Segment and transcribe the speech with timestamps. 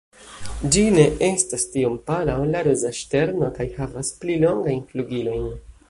[0.75, 5.47] Ĝi ne estas tiom pala ol la Roza ŝterno, kaj havas pli longajn flugilojn.